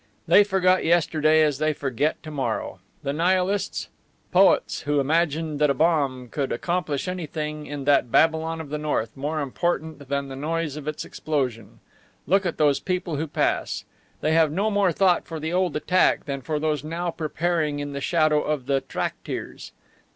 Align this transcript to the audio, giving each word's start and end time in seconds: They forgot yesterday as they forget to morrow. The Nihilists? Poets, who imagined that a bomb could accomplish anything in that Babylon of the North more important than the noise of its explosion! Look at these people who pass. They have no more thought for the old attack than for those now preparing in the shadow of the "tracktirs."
They 0.25 0.43
forgot 0.43 0.83
yesterday 0.83 1.43
as 1.43 1.59
they 1.59 1.73
forget 1.73 2.23
to 2.23 2.31
morrow. 2.31 2.79
The 3.03 3.13
Nihilists? 3.13 3.87
Poets, 4.31 4.81
who 4.87 4.99
imagined 4.99 5.59
that 5.59 5.69
a 5.69 5.75
bomb 5.75 6.27
could 6.29 6.51
accomplish 6.51 7.07
anything 7.07 7.67
in 7.67 7.83
that 7.83 8.11
Babylon 8.11 8.59
of 8.59 8.69
the 8.71 8.79
North 8.79 9.15
more 9.15 9.41
important 9.41 10.09
than 10.09 10.27
the 10.27 10.35
noise 10.35 10.75
of 10.75 10.87
its 10.87 11.05
explosion! 11.05 11.81
Look 12.25 12.47
at 12.47 12.57
these 12.57 12.79
people 12.79 13.17
who 13.17 13.27
pass. 13.27 13.85
They 14.21 14.31
have 14.33 14.51
no 14.51 14.71
more 14.71 14.91
thought 14.91 15.27
for 15.27 15.39
the 15.39 15.53
old 15.53 15.75
attack 15.75 16.25
than 16.25 16.41
for 16.41 16.57
those 16.59 16.83
now 16.83 17.11
preparing 17.11 17.77
in 17.77 17.93
the 17.93 18.01
shadow 18.01 18.41
of 18.41 18.65
the 18.65 18.81
"tracktirs." 18.81 19.71